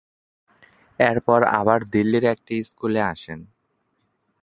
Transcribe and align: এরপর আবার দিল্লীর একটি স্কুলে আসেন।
এরপর 0.99 1.39
আবার 1.59 1.79
দিল্লীর 1.91 2.25
একটি 2.25 2.55
স্কুলে 2.63 3.01
আসেন। 3.03 3.39